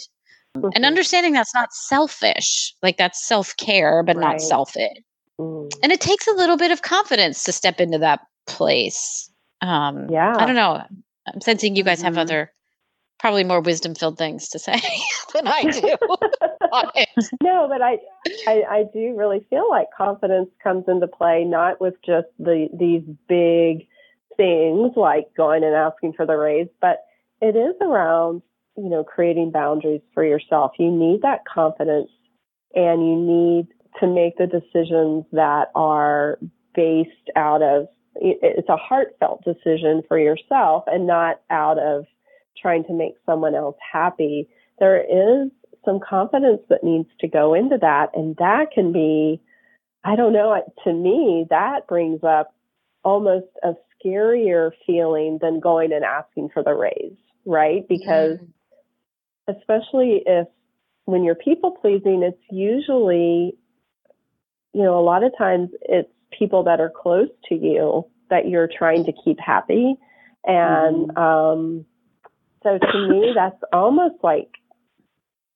[0.74, 0.86] and Mhm.
[0.86, 4.40] understanding that's not selfish like that's self-care but not Right.
[4.40, 4.98] selfish
[5.38, 5.70] Mm.
[5.82, 9.30] and it takes a little bit of confidence to step into that place
[9.60, 10.36] um Yeah.
[10.36, 10.82] i don't know
[11.26, 12.18] i'm sensing you guys have Mhm.
[12.20, 12.52] other
[13.18, 14.80] probably more wisdom filled things to say
[15.34, 15.96] than i do
[17.42, 17.98] no, but I,
[18.46, 23.02] I I do really feel like confidence comes into play not with just the these
[23.28, 23.86] big
[24.36, 27.04] things like going and asking for the raise, but
[27.40, 28.42] it is around
[28.76, 30.72] you know creating boundaries for yourself.
[30.78, 32.10] You need that confidence,
[32.74, 33.68] and you need
[34.00, 36.38] to make the decisions that are
[36.74, 37.88] based out of
[38.20, 42.06] it's a heartfelt decision for yourself and not out of
[42.60, 44.48] trying to make someone else happy.
[44.78, 45.50] There is
[45.84, 48.10] some confidence that needs to go into that.
[48.14, 49.40] And that can be,
[50.04, 52.54] I don't know, to me, that brings up
[53.04, 53.74] almost a
[54.04, 57.86] scarier feeling than going and asking for the raise, right?
[57.88, 58.52] Because Mm.
[59.48, 60.48] especially if
[61.04, 63.56] when you're people pleasing, it's usually,
[64.72, 68.68] you know, a lot of times it's people that are close to you that you're
[68.68, 69.94] trying to keep happy.
[70.44, 71.84] And um,
[72.62, 74.48] so to me, that's almost like,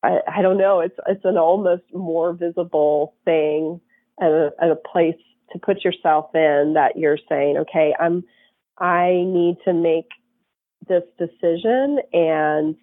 [0.02, 3.80] I, I don't know, it's, it's an almost more visible thing
[4.18, 5.16] and a, at a place
[5.52, 8.24] to put yourself in that you're saying, okay, I'm,
[8.78, 10.08] I need to make
[10.88, 12.76] this decision and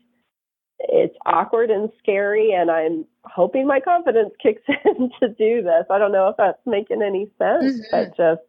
[0.80, 5.86] it's awkward and scary and I'm hoping my confidence kicks in to do this.
[5.90, 7.84] I don't know if that's making any sense, Mhm.
[7.92, 8.42] but just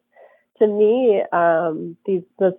[0.59, 2.55] to me, um, these this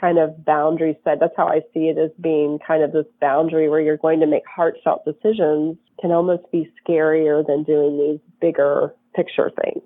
[0.00, 3.68] kind of boundary set, that's how I see it as being kind of this boundary
[3.68, 8.94] where you're going to make heartfelt decisions can almost be scarier than doing these bigger
[9.16, 9.82] picture things.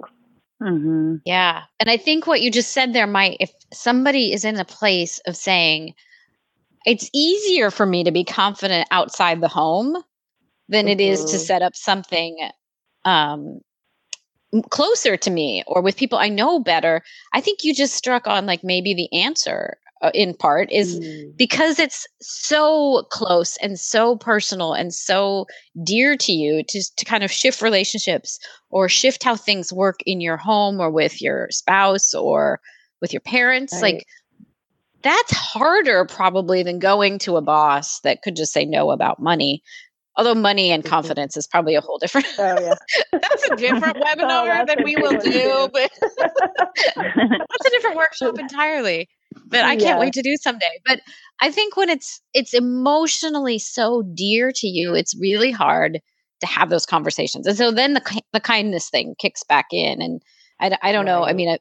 [0.63, 1.17] Mm-hmm.
[1.25, 1.63] Yeah.
[1.81, 5.19] And I think what you just said there might, if somebody is in a place
[5.27, 5.95] of saying,
[6.87, 9.97] it's easier for me to be confident outside the home
[10.69, 11.41] than it is to Mhm.
[11.41, 12.51] set up something
[13.05, 13.61] um,
[14.71, 17.03] closer to me or with people I know better.
[17.33, 21.37] I think you just struck on like maybe the answer uh, in part is Mm.
[21.37, 25.47] because it's so close and so personal and so
[25.85, 28.39] dear to you to, to kind of shift relationships
[28.71, 32.61] or shift how things work in your home or with your spouse or
[33.01, 33.95] with your parents Right.
[33.95, 34.07] like
[35.03, 39.63] that's harder probably than going to a boss that could just say no about money
[40.17, 40.89] although money and Mhm.
[40.89, 42.75] confidence is probably a whole different Oh yeah.
[43.13, 45.91] that's a different webinar that's than we will do but
[46.97, 49.09] that's a different workshop entirely
[49.47, 49.99] but i can't Yeah.
[49.99, 51.01] wait to do someday but
[51.41, 56.01] i think when it's it's emotionally so dear to you it's really hard
[56.41, 60.23] to have those conversations and so then the, the kindness thing kicks back in and
[60.61, 61.59] I, I don't know i mean I,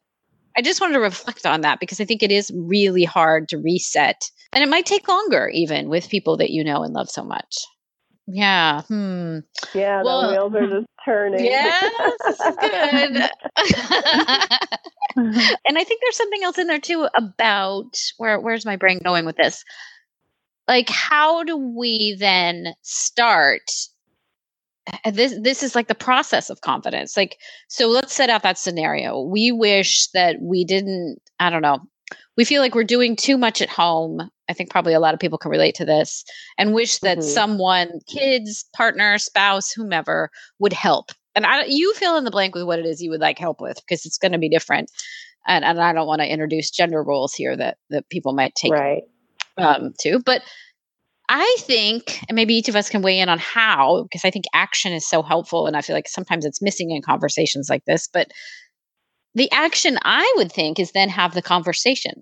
[0.57, 3.57] I just wanted to reflect on that because i think it is really hard to
[3.57, 4.21] reset
[4.53, 7.55] and it might take longer even with people that you know and love so much
[8.27, 9.39] yeah hmm
[9.73, 11.45] Yeah, Well, the wheels are just turning.
[11.45, 12.21] yes,
[12.59, 13.29] good.
[15.15, 19.25] and I think there's something else in there too about where where's my brain going
[19.25, 19.63] with this?
[20.67, 23.61] Like how do we then start
[25.12, 27.17] this this is like the process of confidence.
[27.17, 29.21] Like so let's set out that scenario.
[29.21, 31.80] We wish that we didn't I don't know.
[32.38, 34.30] We feel like we're doing too much at home.
[34.49, 36.25] I think probably a lot of people can relate to this
[36.58, 37.27] and wish that mm-hmm.
[37.27, 41.12] someone, kids, partner, spouse, whomever would help.
[41.36, 43.62] And I you fill in the blank with what it is you would like help
[43.62, 44.91] with because it's going to be different.
[45.47, 48.73] And, and I don't want to introduce gender roles here that that people might take
[48.73, 49.04] right.
[49.58, 50.43] um, to, but
[51.33, 54.43] I think, and maybe each of us can weigh in on how, because I think
[54.53, 55.65] action is so helpful.
[55.65, 58.05] And I feel like sometimes it's missing in conversations like this.
[58.11, 58.31] But
[59.33, 62.21] the action I would think is then have the conversation.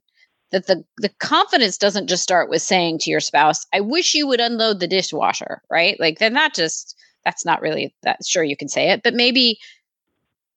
[0.52, 4.28] That the, the confidence doesn't just start with saying to your spouse, I wish you
[4.28, 6.00] would unload the dishwasher, right?
[6.00, 6.96] Like, then that just,
[7.26, 9.58] that's not really that sure you can say it, but maybe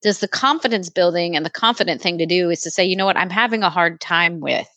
[0.02, 3.06] does the confidence building and the confident thing to do is to say, you know
[3.06, 4.68] what, I'm having a hard time with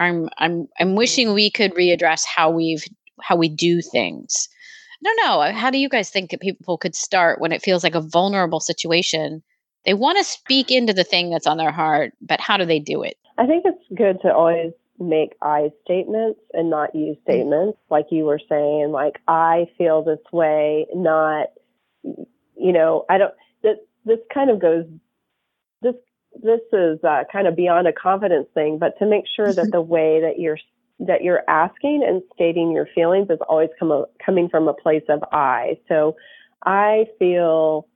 [0.00, 2.84] I'm I'm I'm wishing we could readdress how we've
[3.20, 4.48] how we do things.
[5.02, 5.58] I don't know.
[5.58, 8.60] How do you guys think that people could start when it feels like a vulnerable
[8.60, 9.42] situation?
[9.86, 12.78] They want to speak into the thing that's on their heart, but how do they
[12.78, 13.16] do it?
[13.38, 17.32] I think it's good to always make I statements and not use mm-hmm.
[17.32, 21.48] statements, like you were saying, like I feel this way, not
[22.02, 24.84] you know, I don't this this kind of goes
[26.42, 29.80] this is uh, kind of beyond a confidence thing, but to make sure that the
[29.80, 30.58] way that you're
[31.00, 35.24] that you're asking and stating your feelings is always come, coming from a place of
[35.32, 35.78] I.
[35.88, 36.14] So
[36.64, 37.88] I feel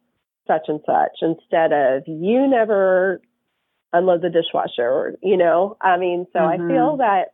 [0.46, 3.20] such and such instead of you never
[3.92, 6.62] unload the dishwasher or you know i mean so mm-hmm.
[6.62, 7.28] i feel that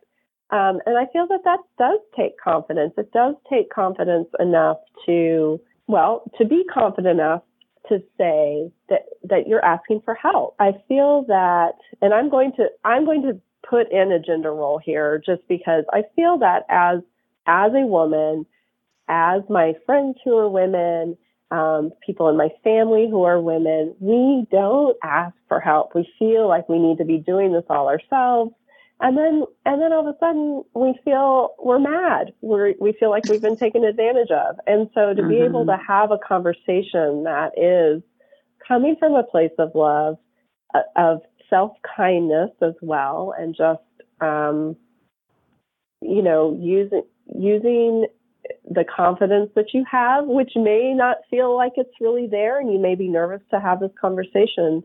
[0.55, 5.59] um, and i feel that that does take confidence it does take confidence enough to
[5.87, 7.41] well to be confident enough
[7.89, 10.55] to say that that you're asking for help.
[10.59, 14.79] I feel that and I'm going to I'm going to put in a gender role
[14.83, 16.99] here just because I feel that as
[17.47, 18.45] as a woman,
[19.07, 21.17] as my friends who are women,
[21.51, 25.93] um, people in my family who are women, we don't ask for help.
[25.95, 28.53] We feel like we need to be doing this all ourselves.
[29.01, 32.33] And then, and then all of a sudden we feel we're mad.
[32.41, 34.57] we we feel like we've been taken advantage of.
[34.67, 35.29] And so to mm-hmm.
[35.29, 35.91] be able to mm-hmm.
[35.91, 38.03] have a conversation that is
[38.67, 40.17] coming from a place of love,
[40.75, 43.81] uh, of self kindness as well, and just,
[44.21, 44.75] um,
[46.01, 47.03] you know, using,
[47.35, 48.05] using
[48.69, 52.79] the confidence that you have, which may not feel like it's really there and you
[52.79, 54.83] may be nervous to have this conversation.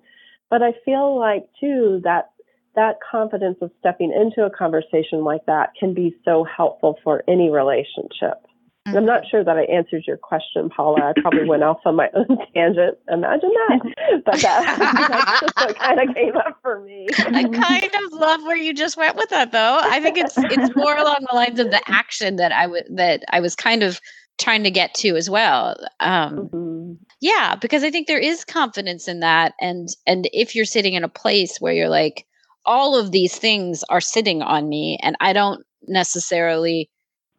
[0.48, 2.31] But I feel like too that
[2.77, 7.51] that confidence of stepping into a conversation like that can be so helpful for any
[7.51, 8.47] relationship.
[8.87, 8.99] Mm-hmm.
[8.99, 11.12] I'm not sure that I answered your question, Paula.
[11.17, 12.99] I probably went off on my own tangent.
[13.11, 14.23] Imagine that.
[14.25, 17.09] But that, that's just what kind of came up for me.
[17.19, 19.81] I kind of love where you just went with that, though.
[19.83, 23.25] I think it's it's more along the lines of the action that I would that
[23.31, 24.01] I was kind of
[24.39, 25.77] trying to get to as well.
[25.99, 26.93] Um, mm-hmm.
[27.21, 31.03] Yeah, because I think there is confidence in that, and and if you're sitting in
[31.03, 32.27] a place where you're like,
[32.66, 36.90] all of these things are sitting on me and i don't necessarily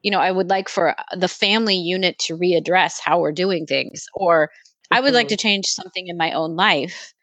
[0.01, 4.05] you know i would like for the family unit to readdress how we're doing things
[4.13, 4.97] or mm-hmm.
[4.97, 5.47] i would like to mm-hmm.
[5.47, 7.13] change something in my own life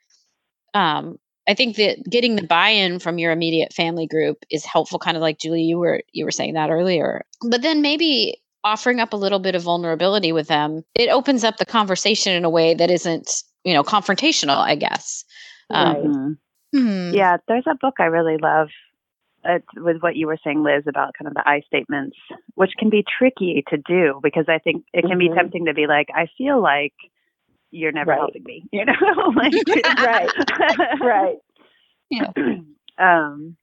[0.74, 1.16] um
[1.48, 5.22] i think that getting the buy-in from your immediate family group is helpful kind of
[5.22, 9.16] like julie you were you were saying that earlier but then maybe offering up a
[9.16, 12.90] little bit of vulnerability with them it opens up the conversation in a way that
[12.90, 15.24] isn't you know confrontational i guess
[15.70, 16.36] um, right.
[16.74, 17.12] Hmm.
[17.14, 18.68] Yeah, there's a book I really love
[19.44, 22.16] uh, with what you were saying, Liz, about kind of the I statements,
[22.54, 25.18] which can be tricky to do because I think it can mm-hmm.
[25.18, 26.94] be tempting to be like, I feel like
[27.70, 28.18] you're never right.
[28.18, 28.92] helping me, you know?
[29.37, 29.52] like,
[29.98, 30.30] right,
[31.00, 31.37] right.
[32.10, 32.30] Yeah.
[32.98, 33.56] um,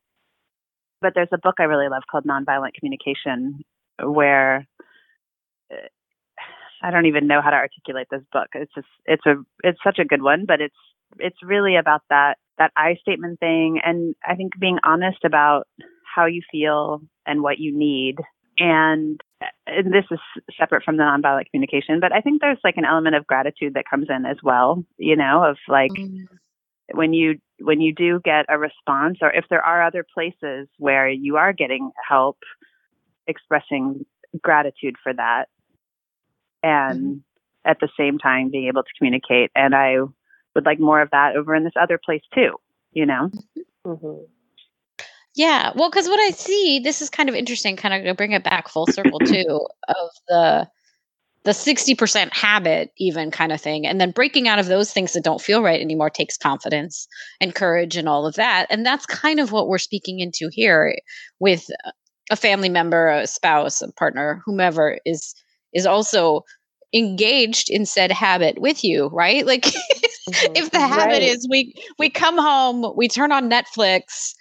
[0.99, 3.63] but there's a book I really love called Nonviolent Communication,
[4.01, 4.67] where
[5.71, 5.75] uh,
[6.81, 8.47] I don't even know how to articulate this book.
[8.55, 10.75] It's just it's a it's such a good one, but it's
[11.19, 13.79] it's really about that that I statement thing.
[13.83, 15.67] And I think being honest about
[16.15, 18.17] how you feel and what you need.
[18.59, 19.19] And,
[19.65, 20.19] and this is
[20.59, 23.85] separate from the nonviolent communication, but I think there's like an element of gratitude that
[23.89, 26.25] comes in as well, you know, of like, mm.
[26.93, 31.09] when you when you do get a response or if there are other places where
[31.09, 32.37] you are getting help
[33.27, 34.05] expressing
[34.41, 35.45] gratitude for that
[36.63, 37.69] and mm-hmm.
[37.69, 39.97] at the same time being able to communicate and i
[40.55, 42.55] would like more of that over in this other place too,
[42.91, 43.29] you know?
[43.85, 44.23] Mm-hmm.
[45.35, 45.71] Yeah.
[45.75, 48.43] Well, because what I see, this is kind of interesting, kind of to bring it
[48.43, 50.69] back full circle too, of the
[51.43, 55.23] the 60% habit even kind of thing and then breaking out of those things that
[55.23, 57.07] don't feel right anymore takes confidence
[57.39, 60.95] and courage and all of that and that's kind of what we're speaking into here
[61.39, 61.65] with
[62.29, 65.33] a family member a spouse a partner whomever is
[65.73, 66.43] is also
[66.93, 69.45] engaged in said habit with you, right?
[69.45, 69.65] Like
[70.31, 70.55] mm-hmm.
[70.55, 71.23] if the habit right.
[71.23, 74.33] is we we come home, we turn on Netflix,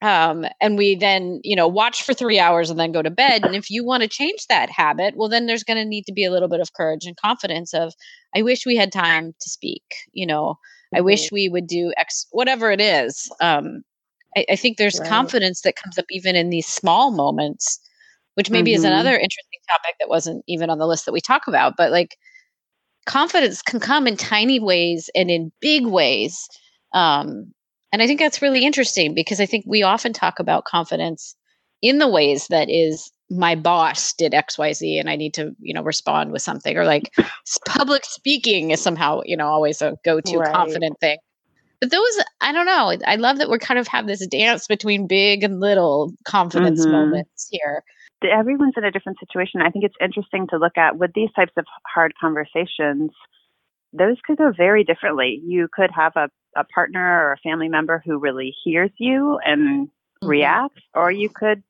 [0.00, 3.44] um, and we then you know watch for three hours and then go to bed
[3.44, 6.12] and if you want to change that habit well then there's going to need to
[6.12, 7.94] be a little bit of courage and confidence of
[8.34, 10.98] i wish we had time to speak you know mm-hmm.
[10.98, 13.82] i wish we would do x whatever it is um,
[14.36, 15.08] I, I, think there's right.
[15.08, 17.80] confidence that comes up even in these small moments
[18.34, 18.78] which maybe mm-hmm.
[18.78, 21.90] is another interesting topic that wasn't even on the list that we talk about but
[21.90, 22.16] like
[23.08, 26.48] confidence can come in tiny ways and in big ways
[26.94, 27.52] um,
[27.92, 31.34] and I think that's really interesting because I think we often talk about confidence
[31.80, 35.82] in the ways that is my boss did xyz and i need to you know
[35.82, 37.14] respond with something or like
[37.66, 40.54] public speaking is somehow you know always a go-to right.
[40.54, 41.18] confident thing
[41.80, 45.06] but those i don't know i love that we're kind of have this dance between
[45.06, 46.92] big and little confidence mm-hmm.
[46.92, 47.84] moments here
[48.22, 51.52] everyone's in a different situation i think it's interesting to look at with these types
[51.56, 53.10] of hard conversations
[53.92, 58.02] those could go very differently you could have a a partner or a family member
[58.04, 60.26] who really hears you and mm-hmm.
[60.26, 61.62] reacts, or you could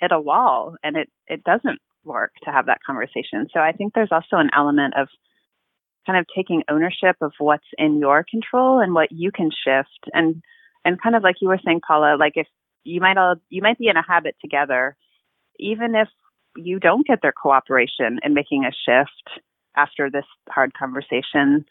[0.00, 3.48] hit a wall and it, it doesn't work to have that conversation.
[3.52, 5.08] So I think there's also an element of
[6.06, 10.42] kind of taking ownership of what's in your control and what you can shift and
[10.84, 12.48] and kind of like you were saying Paula like if
[12.82, 14.96] you might all you might be in a habit together
[15.58, 16.08] even if
[16.56, 19.40] you don't get their cooperation in making a shift
[19.76, 21.64] after this hard conversation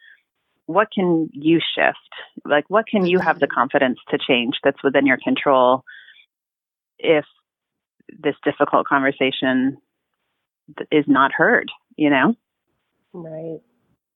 [0.72, 1.98] what can you shift?
[2.46, 3.56] Like, what can you have the mm-hmm.
[3.56, 5.84] confidence to change that's within your control
[6.98, 7.26] if
[8.20, 9.78] this difficult conversation
[10.92, 12.36] is not heard, you know?
[13.14, 13.60] Right.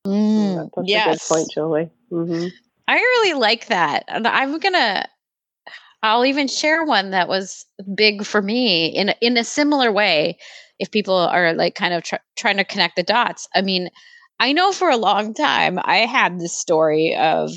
[0.06, 1.08] Mm, that's yes.
[1.08, 1.90] a good point, Julie.
[2.12, 2.48] Mm-hmm.
[2.88, 4.06] I really like that.
[4.08, 5.06] I'm going to
[6.06, 10.38] I'll even share one that was big for me in in a similar way
[10.78, 13.48] if people are like kind of tr- trying to connect the dots.
[13.56, 13.90] I mean,
[14.40, 17.54] I know for a long time I had this story of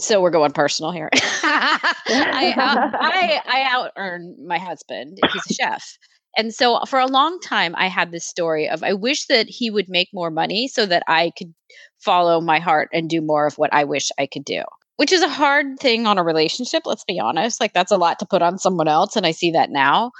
[0.00, 1.08] so we're going personal here.
[1.14, 5.20] I, out, I I out earn my husband.
[5.32, 5.96] He's a chef.
[6.36, 9.70] And so for a long time I had this story of I wish that he
[9.70, 11.54] would make more money so that I could
[12.00, 14.64] follow my heart and do more of what I wish I could do.
[14.96, 17.60] Which is a hard thing on a relationship, let's be honest.
[17.60, 20.12] Like that's a lot to put on someone else and I see that now.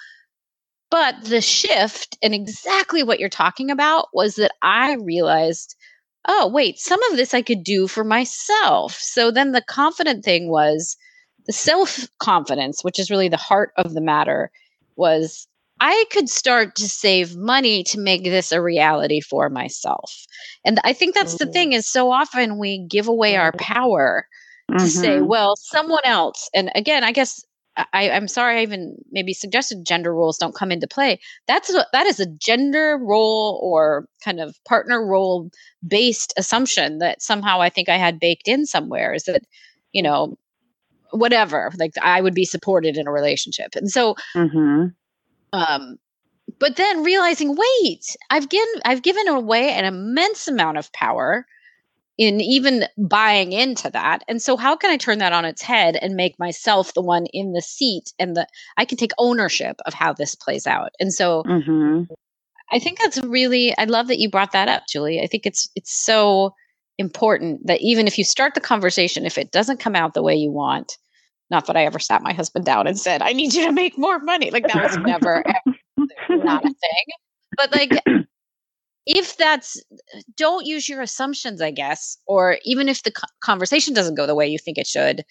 [0.90, 5.76] But the shift and exactly what you're talking about was that I realized
[6.26, 8.94] oh, wait, some of this I could do for myself.
[8.94, 10.96] So then the confident thing was
[11.46, 14.50] the self confidence, which is really the heart of the matter,
[14.96, 15.46] was
[15.80, 20.24] I could start to save money to make this a reality for myself.
[20.64, 21.78] And I think that's the thing oh.
[21.78, 24.26] is so often we give away our power
[24.70, 24.84] mm-hmm.
[24.84, 25.26] to say, mm-hmm.
[25.26, 26.48] well, someone else.
[26.54, 27.44] And again, I guess
[27.76, 31.18] I, I'm sorry I even maybe suggested gender roles don't come into play.
[31.48, 35.50] That's a, that is a gender role or kind of partner role
[35.86, 39.42] based assumption that somehow I think I had baked in somewhere is that,
[39.92, 40.38] you know,
[41.10, 43.74] whatever, like I would be supported in a relationship.
[43.74, 44.86] And so mm-hmm.
[45.52, 45.98] um
[46.60, 51.44] but then realizing, wait, I've given I've given away an immense amount of power
[52.16, 54.22] in even buying into that.
[54.28, 57.26] And so how can I turn that on its head and make myself the one
[57.32, 58.46] in the seat and the
[58.76, 60.90] I can take ownership of how this plays out.
[61.00, 62.12] And so mm-hmm.
[62.70, 65.20] I think that's really I love that you brought that up, Julie.
[65.20, 66.54] I think it's it's so
[66.98, 70.36] important that even if you start the conversation if it doesn't come out the way
[70.36, 70.96] you want,
[71.50, 73.98] not that I ever sat my husband down and said, "I need you to make
[73.98, 75.76] more money." Like that was never ever,
[76.30, 77.06] not a thing.
[77.56, 78.00] But like
[79.07, 79.82] if that's
[80.36, 84.46] don't use your assumptions i guess or even if the conversation doesn't go the way
[84.46, 85.24] you think it should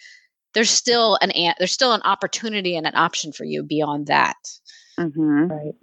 [0.54, 4.38] there's still an there's still an opportunity and an option for you beyond that.
[5.00, 5.48] Mm-hmm.
[5.48, 5.74] right.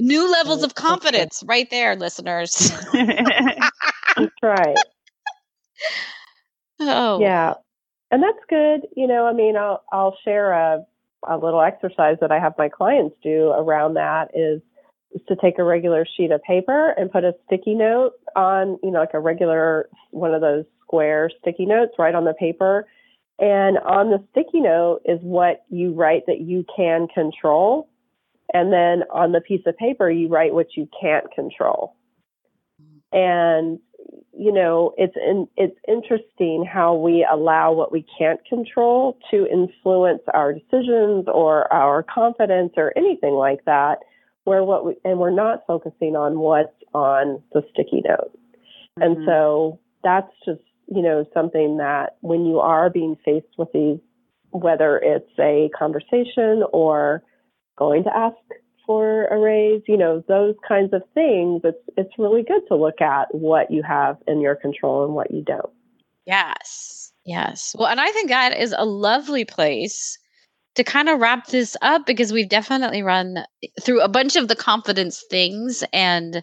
[0.00, 0.66] New levels right.
[0.66, 2.72] of confidence right there listeners.
[2.92, 4.76] That's right.
[6.80, 7.20] Oh.
[7.20, 7.54] Yeah.
[8.10, 10.84] And that's good you know i mean i'll i'll share a
[11.28, 14.60] a little exercise that i have my clients do around that is
[15.14, 18.90] is to take a regular sheet of paper and put a sticky note on, you
[18.90, 22.86] know, like a regular one of those square sticky notes right on the paper.
[23.38, 27.88] And on the sticky note is what you write that you can control.
[28.52, 31.96] And then on the piece of paper, you write what you can't control.
[33.12, 33.78] And,
[34.36, 40.22] you know, it's in, it's interesting how we allow what we can't control to influence
[40.32, 43.98] our decisions or our confidence or anything like that
[44.44, 48.32] where what we, and we're not focusing on what's on the sticky note.
[48.98, 49.02] Mm-hmm.
[49.02, 53.98] And so that's just, you know, something that when you are being faced with these,
[54.50, 57.22] whether it's a conversation or
[57.76, 58.36] going to ask
[58.86, 61.62] for a raise, you know, those kinds of things.
[61.64, 65.30] It's it's really good to look at what you have in your control and what
[65.30, 65.72] you don't.
[66.26, 67.12] Yes.
[67.24, 67.74] Yes.
[67.78, 70.18] Well, and I think that is a lovely place
[70.74, 73.44] to kind of wrap this up because we've definitely run
[73.82, 76.42] through a bunch of the confidence things and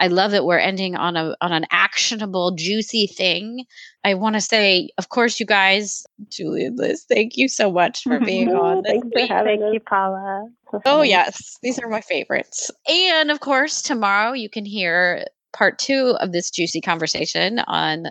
[0.00, 3.64] I love that we're ending on a on an actionable, juicy thing.
[4.02, 8.02] I want to say, of course, you guys, Julie and Liz, thank you so much
[8.02, 8.82] for being on.
[8.82, 10.48] Thanks for having Thank you, Paula.
[10.84, 12.70] Oh yes, these are my favorites.
[12.88, 18.06] And of course, tomorrow you can hear part two of this juicy conversation on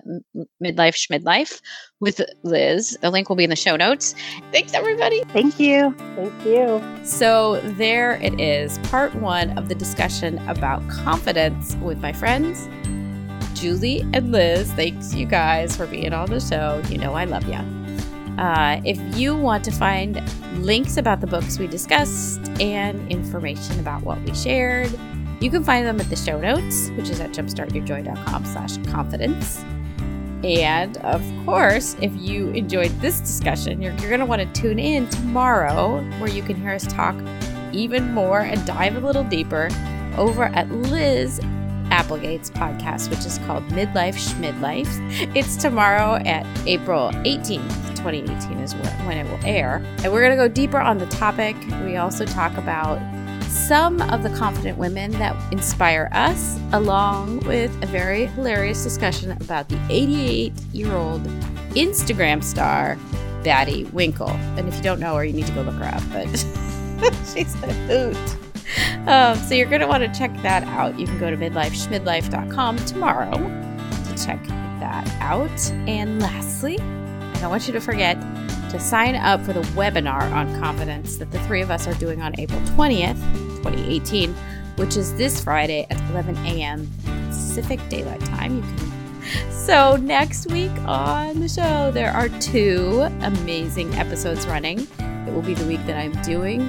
[0.64, 1.62] midlife schmidlife
[2.00, 2.98] with Liz.
[3.02, 4.16] The link will be in the show notes.
[4.52, 5.24] Thanks, everybody.
[5.30, 5.94] Thank you.
[6.16, 6.82] Thank you.
[7.04, 12.68] So, there it is, part one of the discussion about confidence with my friends,
[13.54, 14.72] Julie and Liz.
[14.74, 16.82] Thanks, you guys, for being on the show.
[16.90, 17.60] You know, I love you.
[18.38, 20.22] Uh, if you want to find
[20.64, 24.92] links about the books we discussed and information about what we shared,
[25.44, 29.62] you can find them at the show notes, which is at jumpstartyourjoy.com slash confidence.
[30.42, 34.80] And of course, if you enjoyed this discussion, you're, you're going to want to tune
[34.80, 37.16] in tomorrow where you can hear us talk
[37.74, 39.68] even more and dive a little deeper
[40.18, 41.42] over at Liz
[41.92, 45.36] Applegate's podcast, which is called Midlife Schmidlife.
[45.36, 49.84] It's tomorrow at April 18th, 2018 is when it will air.
[50.04, 51.58] And we're going to go deeper on the topic.
[51.84, 53.00] We also talk about
[53.54, 59.70] some of the confident women that inspire us, along with a very hilarious discussion about
[59.70, 61.24] the 88 year old
[61.76, 62.98] Instagram star,
[63.44, 64.30] Baddie Winkle.
[64.30, 66.28] And if you don't know her, you need to go look her up, but
[67.34, 68.18] she's a hoot.
[69.08, 70.98] Um, so you're going to want to check that out.
[71.00, 74.44] You can go to midlifeschmidlife.com tomorrow to check
[74.80, 75.72] that out.
[75.88, 78.18] And lastly, I don't want you to forget
[78.74, 82.22] to sign up for the webinar on confidence that the three of us are doing
[82.22, 83.22] on April 20th,
[83.64, 84.34] 2018,
[84.76, 86.90] which is this Friday at 11 a.m.
[87.30, 88.58] Pacific Daylight Time.
[88.58, 88.94] You can
[89.52, 94.88] so, next week on the show, there are two amazing episodes running.
[95.00, 96.68] It will be the week that I'm doing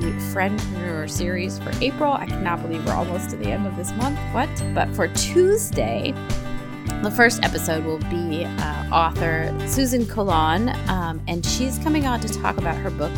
[0.00, 2.12] the Friendpreneur series for April.
[2.12, 4.18] I cannot believe we're almost to the end of this month.
[4.34, 4.50] What?
[4.74, 6.12] But for Tuesday,
[7.02, 12.28] the first episode will be uh, author Suzan Colón, um, and she's coming on to
[12.28, 13.12] talk about her book,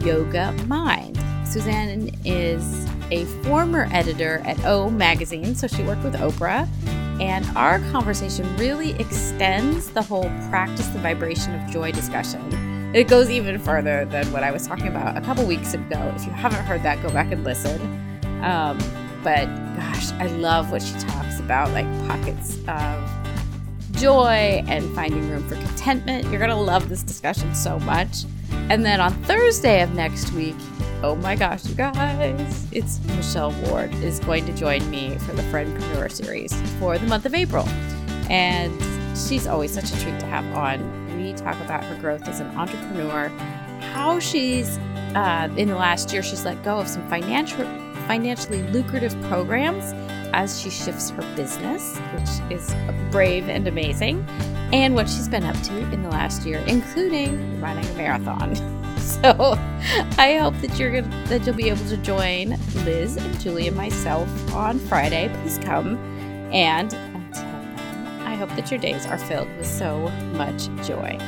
[0.00, 1.16] Yoga Mind.
[1.44, 6.68] Suzan is a former editor at O Magazine, so she worked with Oprah.
[7.20, 12.40] And our conversation really extends the whole practice the vibration of joy discussion.
[12.94, 16.12] It goes even further than what I was talking about a couple weeks ago.
[16.16, 17.80] If you haven't heard that, go back and listen.
[18.42, 18.78] Um,
[19.24, 23.10] but gosh, I love what she talks about, like pockets of
[23.92, 26.28] joy and finding room for contentment.
[26.28, 28.24] You're going to love this discussion so much.
[28.68, 30.56] And then on Thursday of next week,
[31.02, 35.42] oh my gosh, you guys, it's Michelle Ward is going to join me for the
[35.44, 37.66] Friendpreneur series for the month of April.
[38.28, 38.78] And
[39.16, 41.16] she's always such a treat to have on.
[41.16, 43.28] We talk about her growth as an entrepreneur,
[43.80, 44.76] how she's
[45.14, 47.64] uh, in the last year she's let go of some financial
[48.06, 49.92] financially lucrative programs
[50.32, 52.74] as she shifts her business, which is
[53.10, 54.26] brave and amazing,
[54.72, 58.54] and what she's been up to in the last year, including running a marathon.
[59.04, 59.58] So
[60.16, 63.76] I hope that you're gonna, that you'll be able to join Liz and Julie and
[63.76, 65.30] myself on Friday.
[65.42, 65.96] Please come,
[66.50, 71.18] and until then, I hope that your days are filled with so much joy.